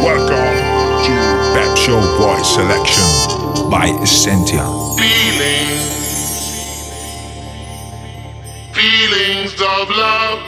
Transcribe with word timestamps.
Welcome 0.00 0.56
to 1.04 1.14
Show 1.76 2.00
Boy 2.16 2.40
Selection 2.42 3.04
by 3.70 3.88
Essentia. 4.02 4.64
feelings, 4.96 5.90
feelings 8.72 9.52
of 9.60 9.90
love. 9.90 10.40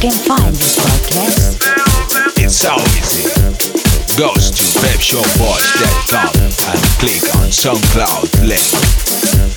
can 0.00 0.12
find 0.12 0.54
this 0.54 0.78
podcast? 0.78 1.60
It's 2.38 2.56
so 2.56 2.74
easy. 2.96 3.28
Go 4.16 4.32
to 4.32 4.64
webshopboys.com 4.80 6.32
and 6.72 6.80
click 6.98 7.36
on 7.36 7.50
SoundCloud 7.50 8.48
link. 8.48 9.49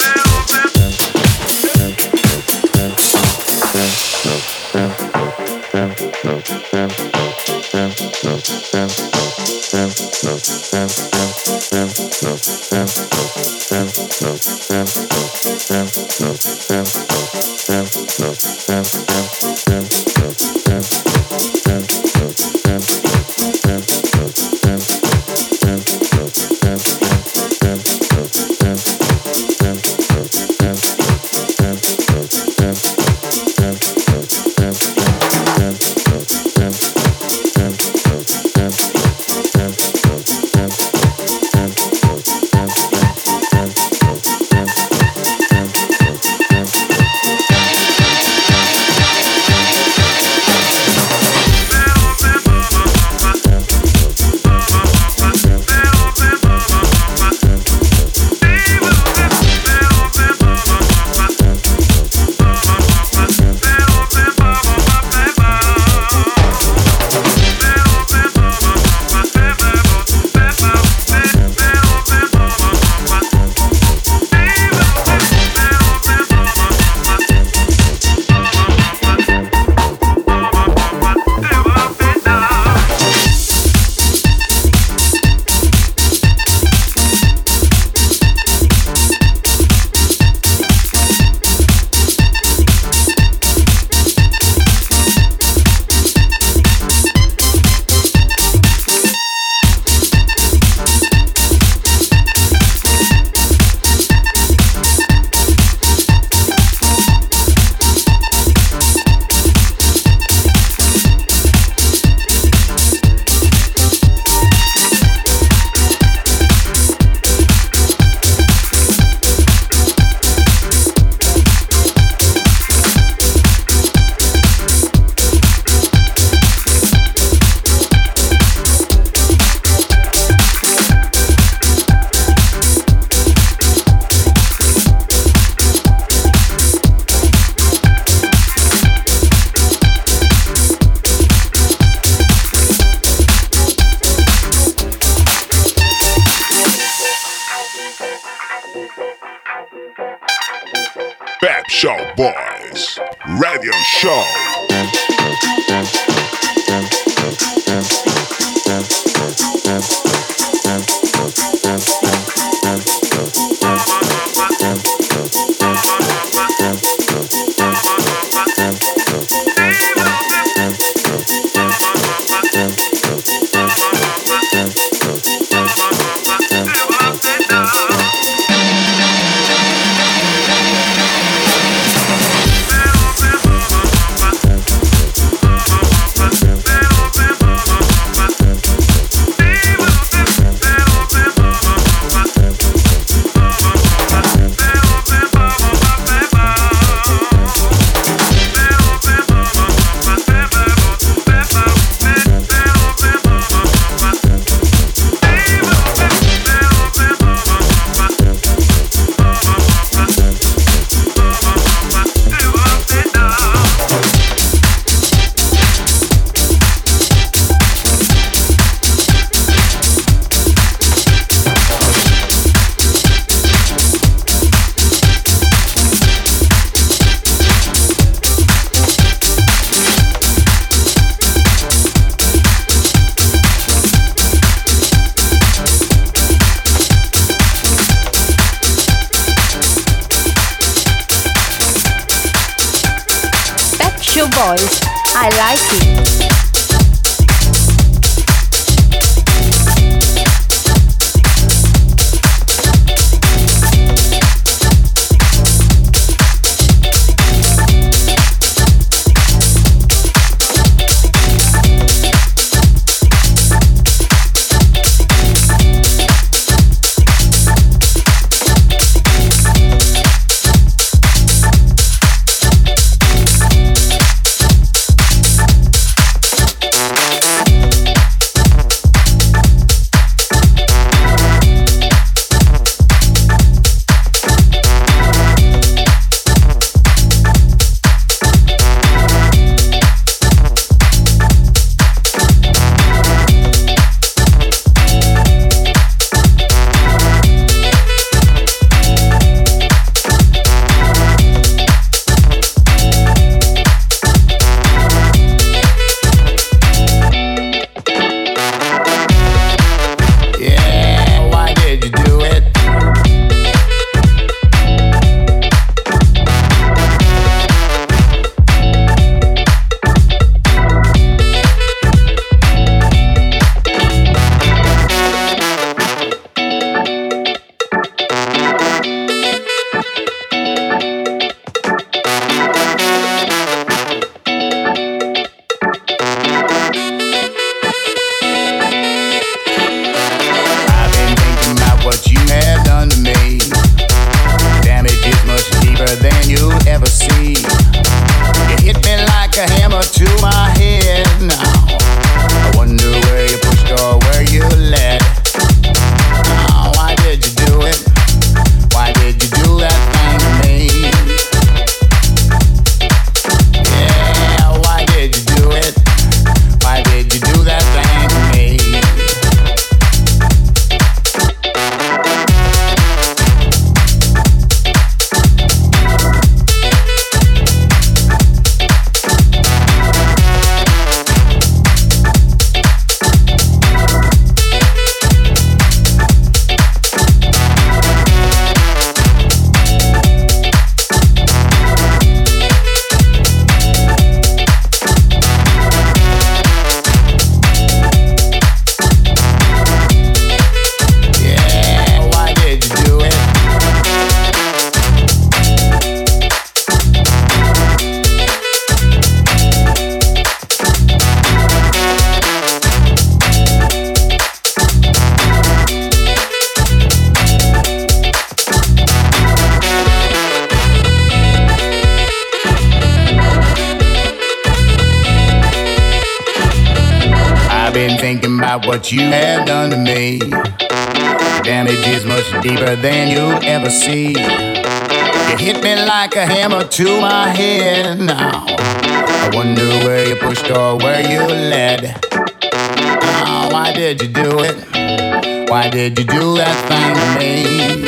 What 428.83 428.91
you 428.91 429.00
have 429.00 429.46
done 429.46 429.69
to 429.69 429.77
me. 429.77 430.19
Damage 430.19 431.87
is 431.87 432.03
much 432.03 432.29
deeper 432.41 432.75
than 432.75 433.07
you'll 433.07 433.41
ever 433.41 433.69
see. 433.69 434.09
You 434.09 435.37
hit 435.37 435.63
me 435.63 435.75
like 435.85 436.17
a 436.17 436.25
hammer 436.25 436.65
to 436.65 437.00
my 437.00 437.29
head 437.29 437.98
now. 437.98 438.43
I 438.46 439.31
wonder 439.33 439.65
where 439.85 440.05
you 440.09 440.17
pushed 440.17 440.51
or 440.51 440.75
where 440.75 441.00
you 441.00 441.22
led. 441.22 441.98
Oh, 442.11 443.50
why 443.53 443.72
did 443.72 444.01
you 444.01 444.09
do 444.09 444.39
it? 444.41 445.50
Why 445.50 445.69
did 445.69 445.98
you 445.98 446.03
do 446.03 446.35
that 446.35 446.57
thing 446.67 446.93
to 447.00 447.07
me? 447.19 447.87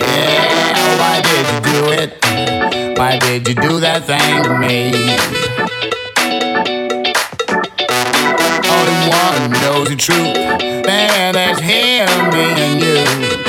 Yeah, 0.00 0.98
why 1.00 1.22
did 1.30 1.46
you 1.48 1.60
do 1.72 1.80
it? 2.02 2.98
Why 2.98 3.18
did 3.18 3.48
you 3.48 3.54
do 3.54 3.80
that 3.80 4.04
thing 4.04 4.42
to 4.42 4.58
me? 4.58 5.63
One 9.08 9.50
knows 9.62 9.88
the 9.88 9.96
truth. 9.96 10.34
Man, 10.86 11.34
that's 11.34 11.60
him, 11.60 12.08
me, 12.30 12.44
and 12.62 12.80
you. 12.80 13.43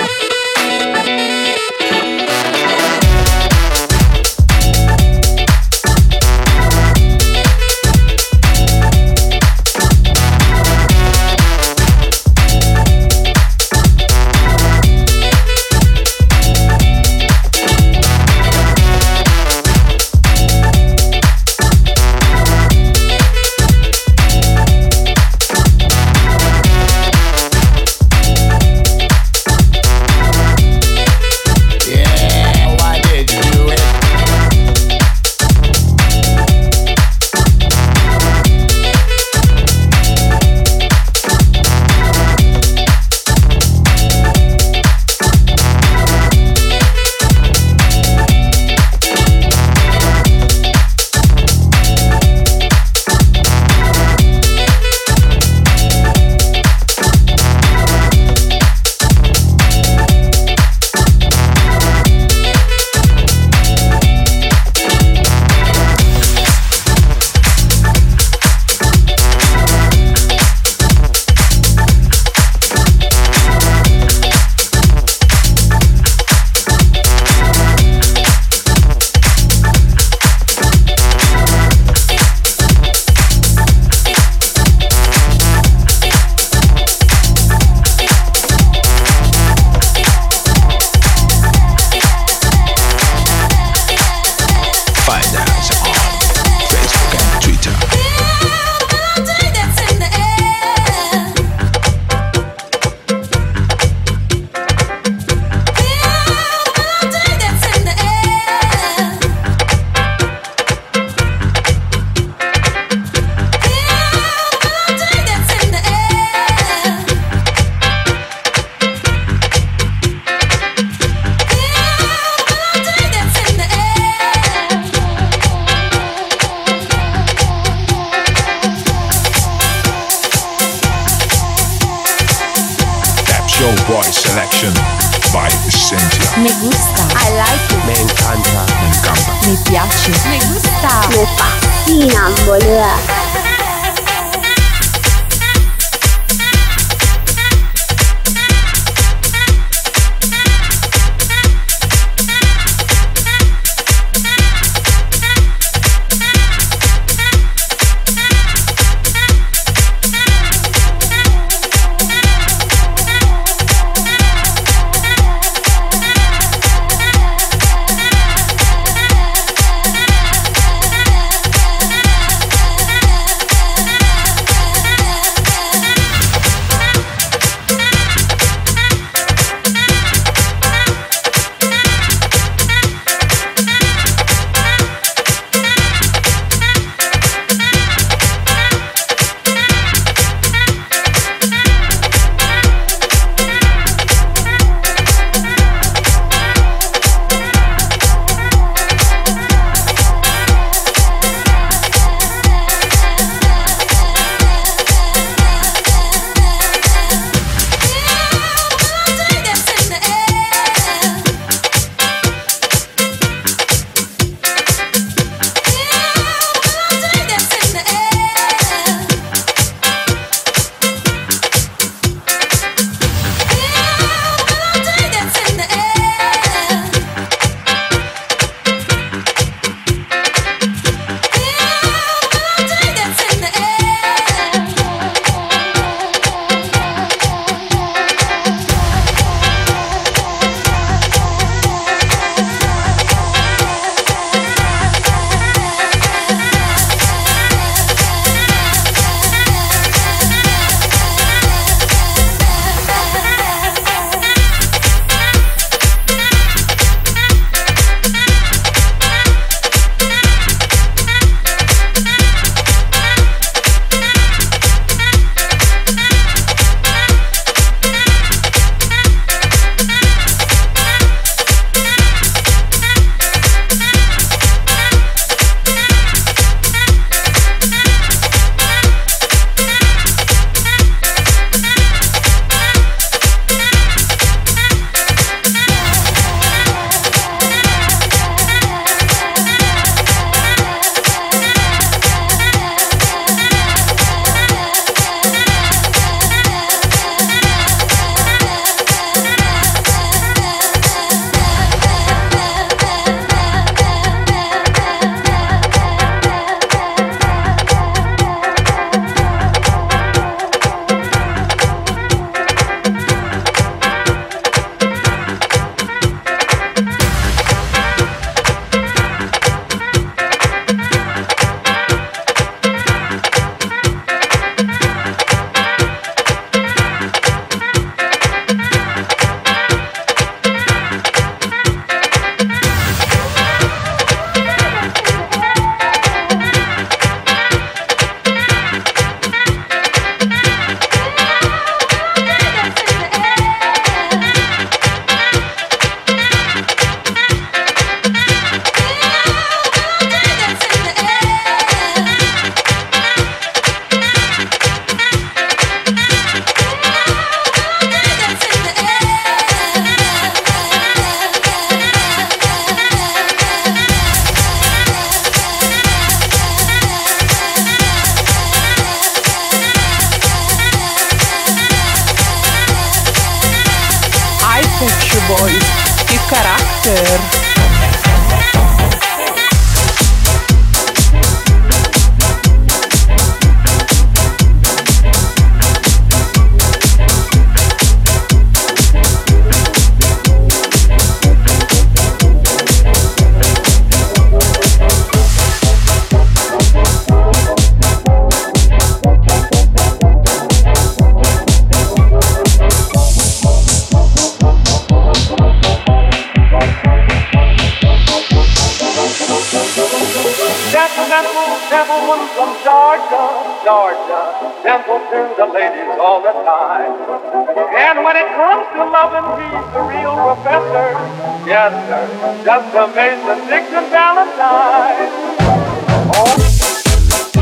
Just 421.96 422.74
to 422.74 422.84
a 422.84 422.88
Mason, 422.94 423.48
Dixon, 423.48 423.90
Valentine. 423.90 425.08
Oh, 425.48 426.12
oh, 426.12 426.28
oh, 426.28 427.40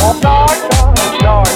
oh, 0.00 0.20
oh, 0.24 0.50
oh, 0.72 0.94
oh, 0.98 1.18
oh. 1.22 1.55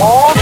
Oh, 0.00 0.39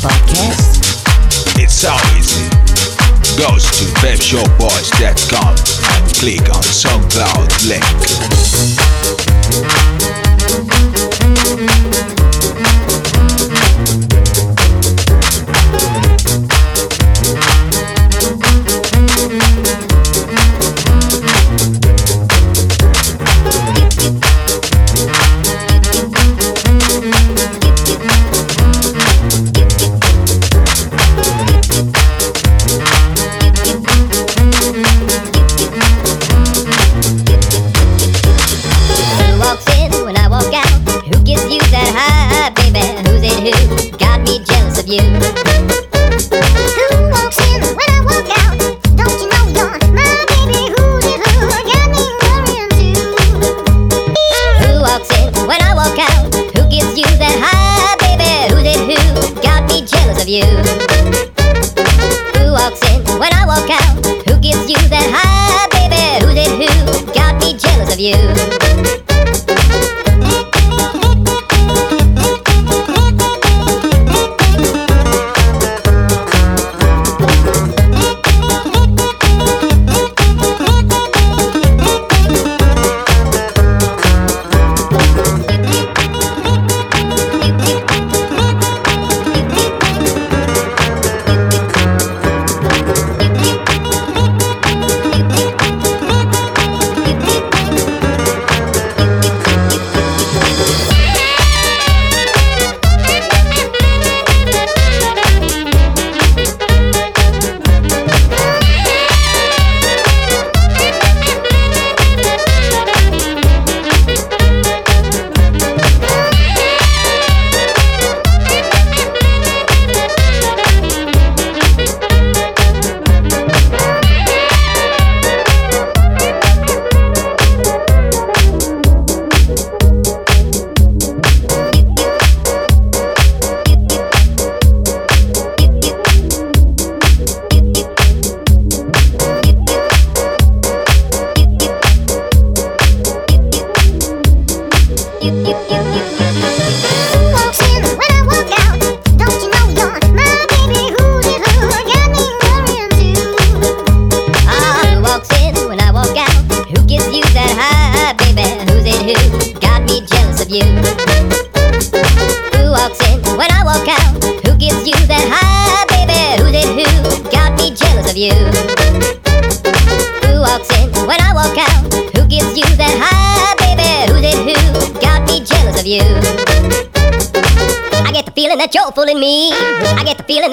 podcast? 0.00 0.80
It's 1.58 1.74
so 1.74 1.92
easy. 2.16 2.48
Go 3.36 3.58
to 3.58 3.84
webshowboys.com 4.00 5.56
and 5.94 6.14
click 6.16 6.48
on 6.48 6.62
SoundCloud 6.62 7.68
link. 7.68 7.84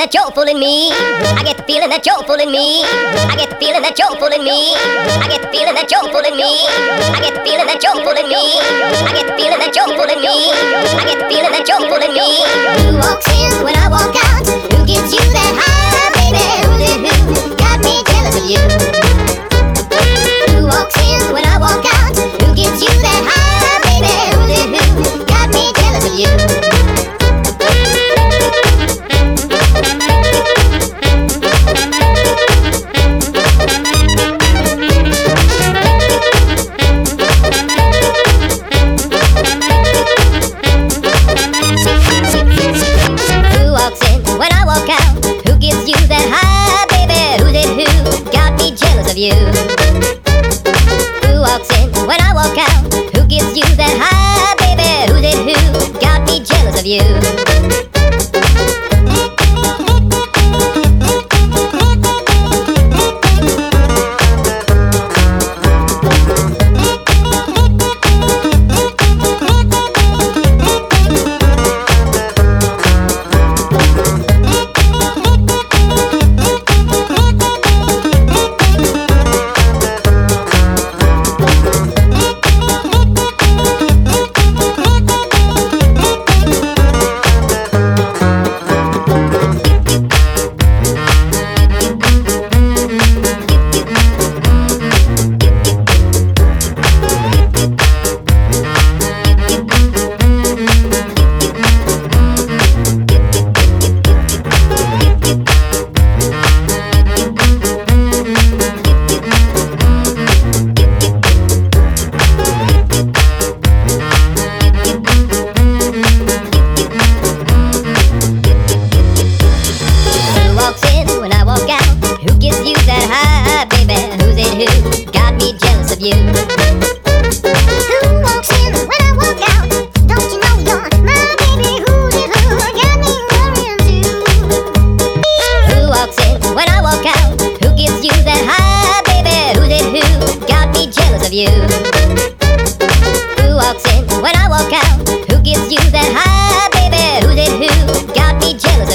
that 0.08 0.14
you're 0.14 0.32
fooling 0.32 0.60
me. 0.60 0.89
I 0.89 1.43
get 1.43 1.58
the 1.58 1.64
feeling 1.64 1.89
that 1.89 2.05
you're 2.05 2.24
fooling 2.24 2.49
me. 2.49 2.82
I 2.82 3.36
get 3.36 3.49
the 3.49 3.58
feeling 3.60 3.82
that 3.82 3.99
you're 3.99 4.16
fooling 4.16 4.43
me. 4.43 4.72
I 5.20 5.28
get 5.28 5.41
the 5.41 5.51
feeling 5.51 5.76
that 5.76 5.91
you're 5.91 6.08
fooling 6.08 6.38
me. 6.39 6.57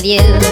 Me 0.02 0.16
jealous 0.16 0.36
of 0.36 0.46
you? 0.46 0.51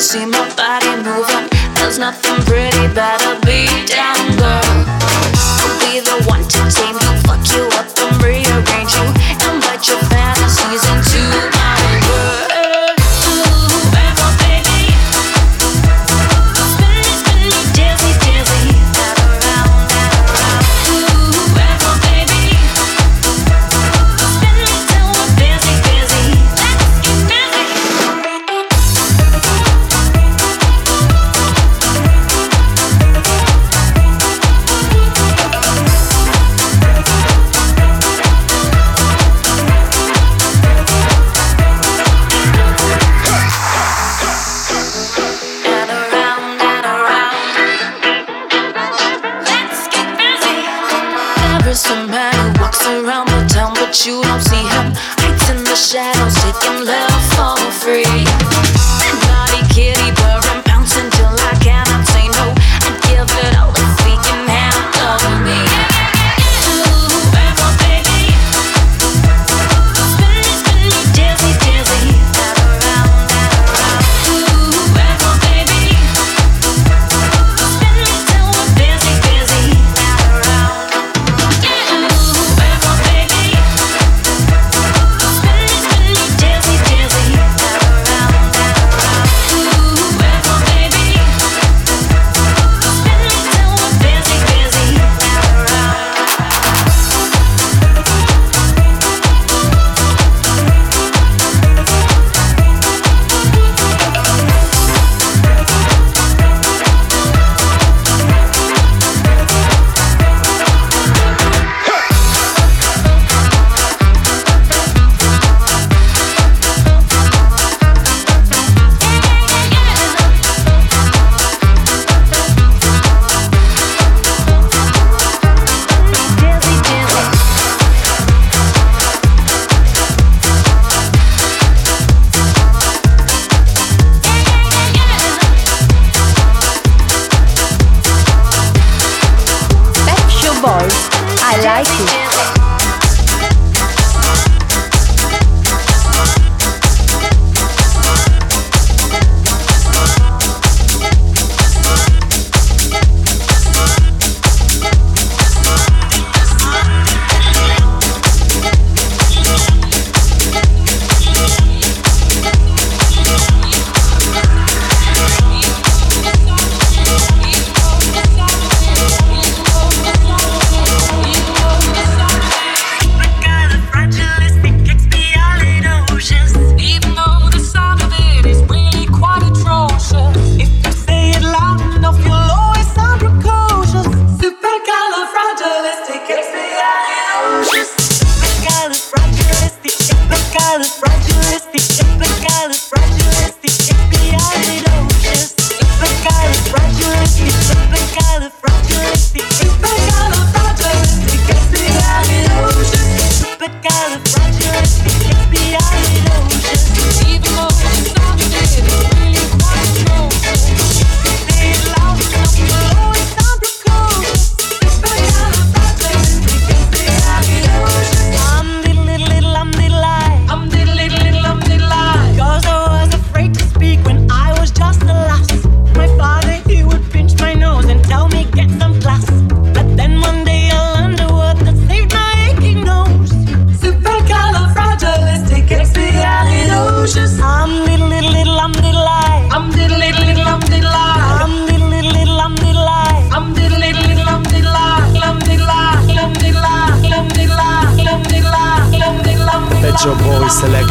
Watching? 0.00 0.39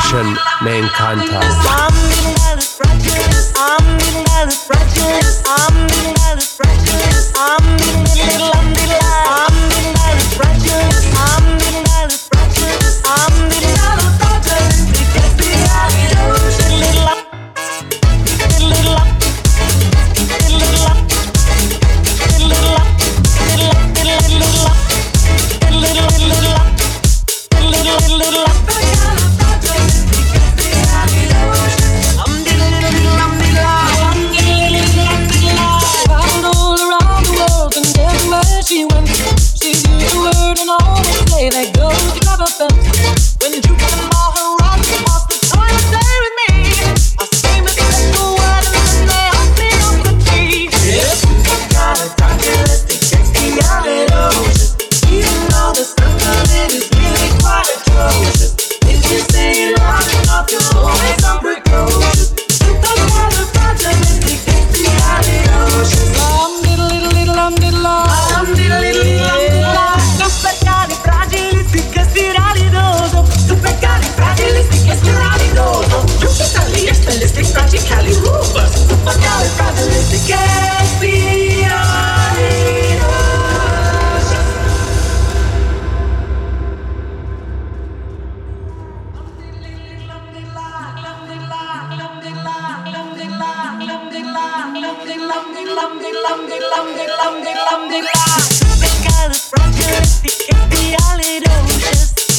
attraction 0.10 0.38
me 0.64 0.82
encanta. 0.82 1.40
I'm 5.46 6.19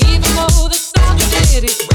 Even 0.02 0.22
though 0.34 0.68
the 0.68 0.74
song 0.74 1.16
did 1.18 1.64
it. 1.64 1.89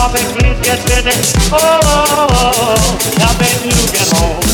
Now, 0.00 0.10
baby, 0.10 0.32
please 0.32 0.60
get 0.62 0.80
busy. 0.86 1.12
Oh, 1.52 1.58
oh, 1.60 1.80
oh, 1.84 2.26
oh, 2.32 2.52
oh. 2.56 3.18
now, 3.18 3.38
baby, 3.38 3.68
you 3.68 3.86
get 3.92 4.08
home. 4.16 4.49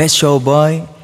Pep's 0.00 0.14
Show 0.14 0.40
Boy. 0.40 0.99